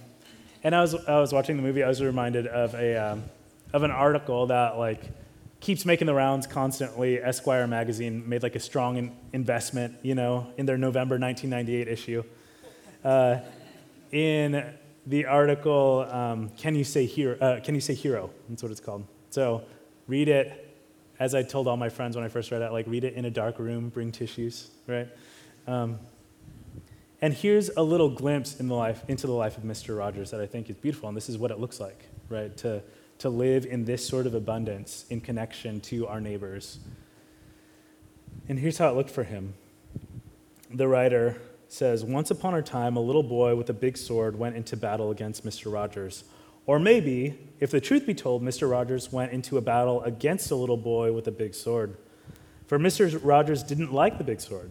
[0.62, 3.24] and I, was, I was watching the movie, I was reminded of, a, um,
[3.72, 5.02] of an article that like
[5.60, 7.18] keeps making the rounds constantly.
[7.18, 12.22] Esquire magazine made like a strong in- investment, you know, in their November 1998 issue.
[13.04, 13.38] Uh,
[14.12, 14.74] in
[15.06, 17.38] the article, um, Can You Say Hero?
[17.38, 18.30] Uh, Can You Say Hero?
[18.48, 19.06] That's what it's called.
[19.30, 19.62] So
[20.06, 20.64] read it.
[21.20, 23.24] As I told all my friends when I first read it, like read it in
[23.24, 25.08] a dark room, bring tissues, right?
[25.66, 25.98] Um,
[27.20, 29.98] and here's a little glimpse in the life, into the life of Mr.
[29.98, 32.56] Rogers that I think is beautiful, and this is what it looks like, right?
[32.58, 32.80] To,
[33.18, 36.78] to live in this sort of abundance in connection to our neighbors.
[38.48, 39.54] And here's how it looked for him.
[40.70, 44.56] The writer says, Once upon a time, a little boy with a big sword went
[44.56, 45.72] into battle against Mr.
[45.72, 46.24] Rogers.
[46.66, 48.70] Or maybe, if the truth be told, Mr.
[48.70, 51.96] Rogers went into a battle against a little boy with a big sword.
[52.66, 53.18] For Mr.
[53.22, 54.70] Rogers didn't like the big sword.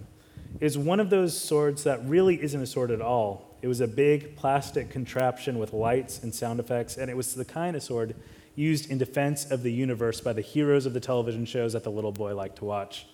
[0.60, 3.56] It was one of those swords that really isn't a sword at all.
[3.62, 7.46] It was a big plastic contraption with lights and sound effects, and it was the
[7.46, 8.16] kind of sword
[8.58, 11.92] used in defense of the universe by the heroes of the television shows that the
[11.92, 13.06] little boy liked to watch.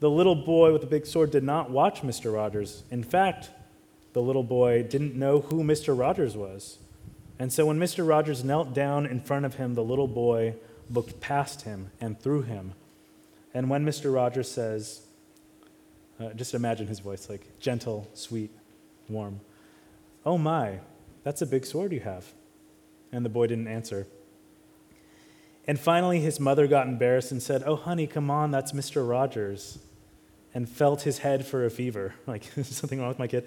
[0.00, 2.34] The little boy with the big sword did not watch Mr.
[2.34, 2.82] Rogers.
[2.90, 3.50] In fact,
[4.14, 5.96] the little boy didn't know who Mr.
[5.96, 6.78] Rogers was.
[7.38, 8.08] And so when Mr.
[8.08, 10.54] Rogers knelt down in front of him, the little boy
[10.90, 12.72] looked past him and through him.
[13.52, 14.12] And when Mr.
[14.12, 15.02] Rogers says,
[16.18, 18.50] uh, just imagine his voice like gentle, sweet,
[19.08, 19.40] warm,
[20.24, 20.80] Oh my,
[21.22, 22.32] that's a big sword you have.
[23.12, 24.06] And the boy didn't answer.
[25.68, 29.08] And finally, his mother got embarrassed and said, Oh, honey, come on, that's Mr.
[29.08, 29.78] Rogers
[30.54, 32.14] and felt his head for a fever.
[32.26, 33.46] Like, something wrong with my kid.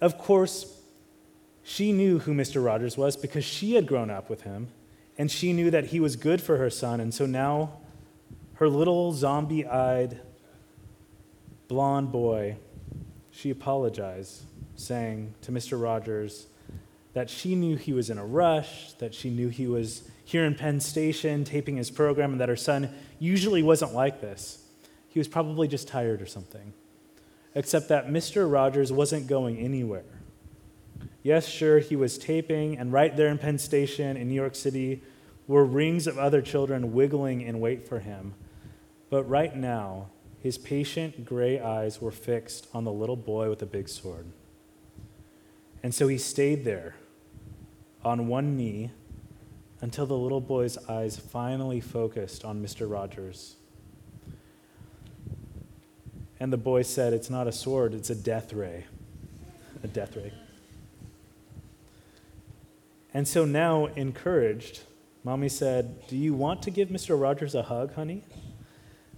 [0.00, 0.80] Of course,
[1.64, 2.64] she knew who Mr.
[2.64, 4.68] Rogers was because she had grown up with him,
[5.18, 7.00] and she knew that he was good for her son.
[7.00, 7.72] And so now,
[8.54, 10.20] her little zombie eyed
[11.66, 12.56] blonde boy,
[13.30, 14.42] she apologized,
[14.76, 15.80] saying to Mr.
[15.80, 16.46] Rogers
[17.14, 20.54] that she knew he was in a rush, that she knew he was here in
[20.54, 24.62] Penn Station taping his program, and that her son usually wasn't like this.
[25.08, 26.74] He was probably just tired or something.
[27.54, 28.52] Except that Mr.
[28.52, 30.04] Rogers wasn't going anywhere.
[31.22, 35.02] Yes, sure, he was taping, and right there in Penn Station in New York City
[35.46, 38.34] were rings of other children wiggling in wait for him.
[39.08, 40.10] But right now,
[40.40, 44.26] his patient gray eyes were fixed on the little boy with the big sword.
[45.82, 46.96] And so he stayed there
[48.04, 48.90] on one knee
[49.80, 52.90] until the little boy's eyes finally focused on Mr.
[52.90, 53.56] Rogers.
[56.40, 58.86] And the boy said, It's not a sword, it's a death ray.
[59.82, 60.32] A death ray.
[63.14, 64.80] And so now, encouraged,
[65.24, 67.20] mommy said, Do you want to give Mr.
[67.20, 68.24] Rogers a hug, honey?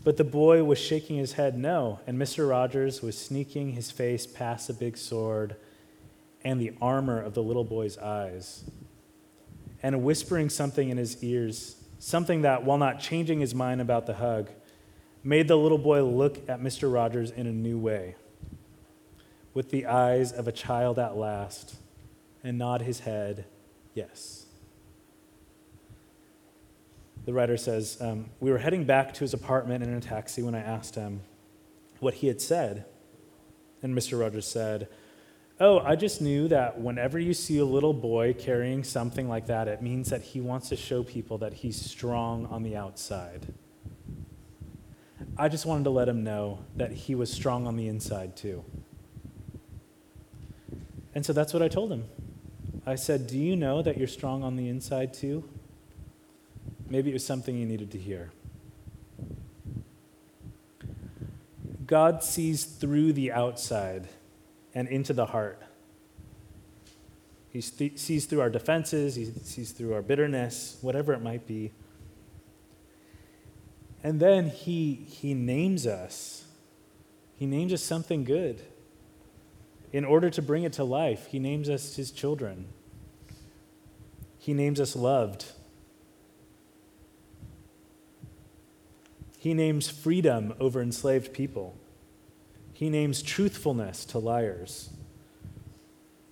[0.02, 2.48] But the boy was shaking his head no, and Mr.
[2.48, 5.56] Rogers was sneaking his face past the big sword
[6.42, 8.64] and the armor of the little boy's eyes,
[9.82, 14.14] and whispering something in his ears, something that, while not changing his mind about the
[14.14, 14.50] hug,
[15.22, 16.92] made the little boy look at Mr.
[16.92, 18.16] Rogers in a new way,
[19.54, 21.76] with the eyes of a child at last,
[22.42, 23.44] and nod his head,
[23.94, 24.46] yes.
[27.26, 30.54] The writer says, um, We were heading back to his apartment in a taxi when
[30.54, 31.20] I asked him
[31.98, 32.86] what he had said.
[33.82, 34.18] And Mr.
[34.18, 34.88] Rogers said,
[35.62, 39.68] Oh, I just knew that whenever you see a little boy carrying something like that,
[39.68, 43.52] it means that he wants to show people that he's strong on the outside.
[45.36, 48.64] I just wanted to let him know that he was strong on the inside too.
[51.14, 52.04] And so that's what I told him.
[52.86, 55.46] I said, Do you know that you're strong on the inside too?
[56.88, 58.30] Maybe it was something you needed to hear.
[61.86, 64.08] God sees through the outside
[64.74, 65.62] and into the heart.
[67.50, 71.72] He th- sees through our defenses, He sees through our bitterness, whatever it might be.
[74.02, 76.44] And then He, he names us.
[77.36, 78.62] He names us something good.
[79.92, 82.66] In order to bring it to life, He names us His children.
[84.38, 85.46] He names us loved.
[89.38, 91.76] He names freedom over enslaved people.
[92.80, 94.88] He names truthfulness to liars,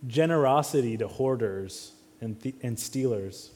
[0.07, 1.92] generosity to hoarders
[2.22, 3.51] and, th- and stealers.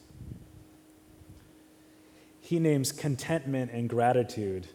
[2.43, 4.67] He names contentment and gratitude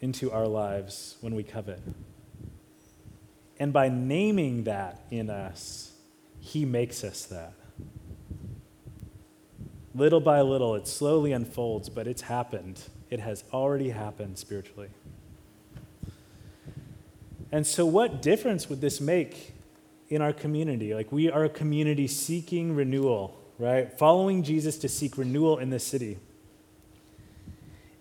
[0.00, 1.80] into our lives when we covet.
[3.60, 5.92] And by naming that in us,
[6.40, 7.52] He makes us that.
[9.94, 12.82] Little by little, it slowly unfolds, but it's happened.
[13.10, 14.88] It has already happened spiritually.
[17.54, 19.54] And so, what difference would this make
[20.08, 20.92] in our community?
[20.92, 23.96] Like, we are a community seeking renewal, right?
[23.96, 26.18] Following Jesus to seek renewal in this city.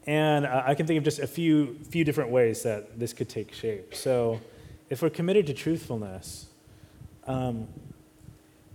[0.07, 3.53] And I can think of just a few, few different ways that this could take
[3.53, 3.93] shape.
[3.93, 4.41] So,
[4.89, 6.47] if we're committed to truthfulness,
[7.27, 7.67] um,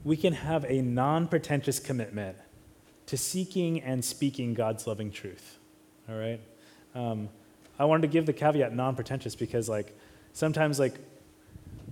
[0.04, 2.36] we can have a non pretentious commitment
[3.06, 5.58] to seeking and speaking God's loving truth
[6.08, 6.40] all right?
[6.94, 7.28] Um,
[7.78, 9.96] I wanted to give the caveat non-pretentious because, like,
[10.32, 10.94] sometimes, like,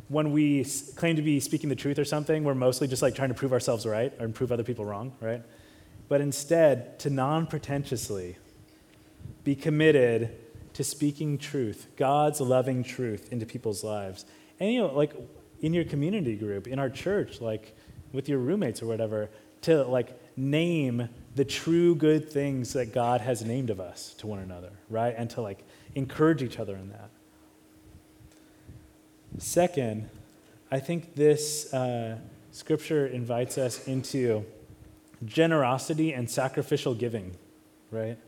[0.09, 0.65] when we
[0.95, 3.53] claim to be speaking the truth or something, we're mostly just like trying to prove
[3.53, 5.43] ourselves right or prove other people wrong, right?
[6.09, 8.37] But instead, to non-pretentiously
[9.43, 10.37] be committed
[10.75, 14.25] to speaking truth, God's loving truth into people's lives.
[14.61, 15.15] And you know, like
[15.61, 17.75] in your community group, in our church, like
[18.13, 19.31] with your roommates or whatever,
[19.63, 24.39] to like name the true good things that God has named of us to one
[24.39, 25.15] another, right?
[25.17, 25.65] And to like
[25.95, 27.11] encourage each other in that.
[29.39, 30.09] Second,
[30.71, 32.19] I think this uh,
[32.53, 34.45] scripture invites us into
[35.25, 37.37] generosity and sacrificial giving,
[37.91, 38.19] right?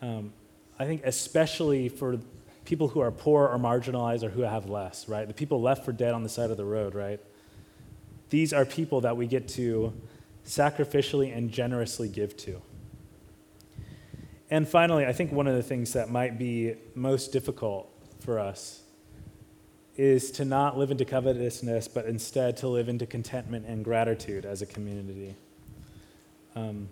[0.00, 0.32] Um,
[0.78, 2.18] I think especially for
[2.64, 5.26] people who are poor or marginalized or who have less, right?
[5.26, 7.20] The people left for dead on the side of the road, right?
[8.30, 9.92] These are people that we get to
[10.44, 12.60] sacrificially and generously give to.
[14.50, 17.90] And finally, I think one of the things that might be most difficult
[18.20, 18.82] for us
[19.96, 24.62] is to not live into covetousness, but instead to live into contentment and gratitude as
[24.62, 25.34] a community.
[26.54, 26.88] Um,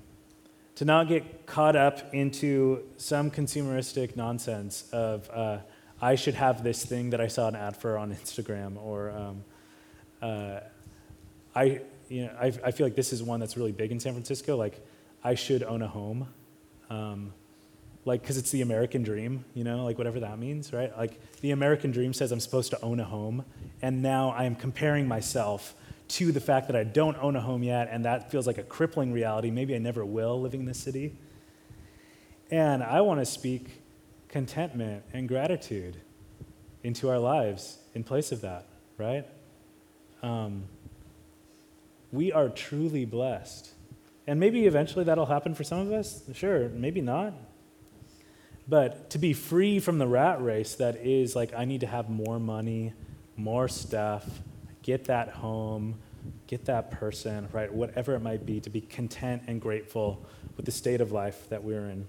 [0.76, 5.58] to not get caught up into some consumeristic nonsense of, uh,
[6.00, 9.44] I should have this thing that I saw an ad for on Instagram, or um,
[10.20, 10.60] uh,
[11.54, 14.12] I, you know, I, I feel like this is one that's really big in San
[14.12, 14.56] Francisco.
[14.56, 14.84] Like,
[15.22, 16.28] I should own a home.
[16.90, 17.32] Um,
[18.04, 20.96] like, because it's the American dream, you know, like whatever that means, right?
[20.96, 23.44] Like, the American dream says I'm supposed to own a home,
[23.80, 25.74] and now I am comparing myself
[26.06, 28.62] to the fact that I don't own a home yet, and that feels like a
[28.62, 29.50] crippling reality.
[29.50, 31.16] Maybe I never will living in this city.
[32.50, 33.82] And I want to speak
[34.28, 35.96] contentment and gratitude
[36.82, 38.66] into our lives in place of that,
[38.98, 39.26] right?
[40.22, 40.64] Um,
[42.12, 43.70] we are truly blessed.
[44.26, 46.22] And maybe eventually that'll happen for some of us.
[46.34, 47.34] Sure, maybe not.
[48.66, 52.08] But to be free from the rat race that is like, I need to have
[52.08, 52.94] more money,
[53.36, 54.26] more stuff,
[54.82, 55.98] get that home,
[56.46, 57.72] get that person, right?
[57.72, 60.24] Whatever it might be, to be content and grateful
[60.56, 62.06] with the state of life that we're in.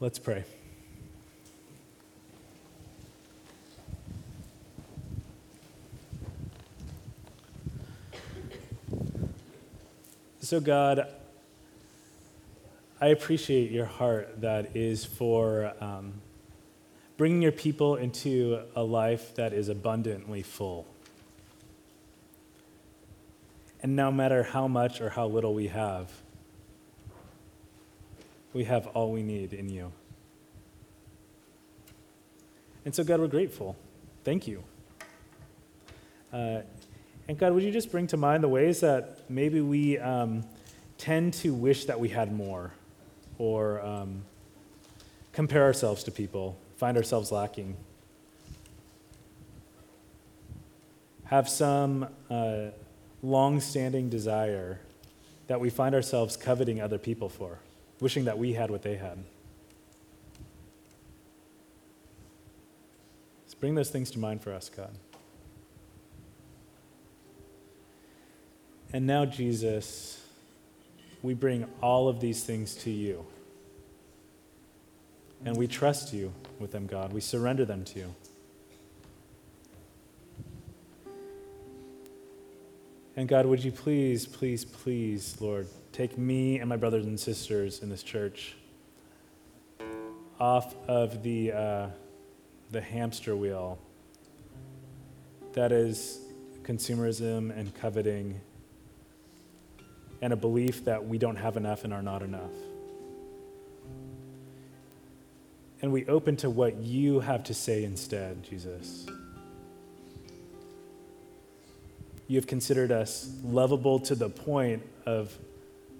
[0.00, 0.44] Let's pray.
[10.40, 11.08] So, God,
[13.04, 16.22] I appreciate your heart that is for um,
[17.18, 20.86] bringing your people into a life that is abundantly full.
[23.82, 26.10] And no matter how much or how little we have,
[28.54, 29.92] we have all we need in you.
[32.86, 33.76] And so, God, we're grateful.
[34.24, 34.64] Thank you.
[36.32, 36.62] Uh,
[37.28, 40.42] and God, would you just bring to mind the ways that maybe we um,
[40.96, 42.72] tend to wish that we had more
[43.38, 44.24] or um,
[45.32, 47.76] compare ourselves to people, find ourselves lacking?
[51.24, 52.66] Have some uh,
[53.22, 54.80] long standing desire
[55.46, 57.58] that we find ourselves coveting other people for,
[58.00, 59.18] wishing that we had what they had.
[63.42, 64.90] Let's bring those things to mind for us, God.
[68.92, 70.23] And now, Jesus,
[71.24, 73.24] we bring all of these things to you.
[75.46, 77.14] And we trust you with them, God.
[77.14, 78.14] We surrender them to you.
[83.16, 87.82] And God, would you please, please, please, Lord, take me and my brothers and sisters
[87.82, 88.54] in this church
[90.38, 91.86] off of the, uh,
[92.70, 93.78] the hamster wheel
[95.54, 96.18] that is
[96.64, 98.42] consumerism and coveting
[100.24, 102.54] and a belief that we don't have enough and are not enough.
[105.82, 109.04] And we open to what you have to say instead, Jesus.
[112.26, 115.38] You have considered us lovable to the point of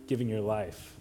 [0.06, 0.96] giving your life.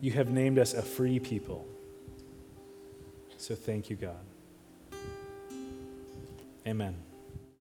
[0.00, 1.68] You have named us a free people.
[3.36, 4.16] So thank you, God.
[6.66, 7.11] Amen.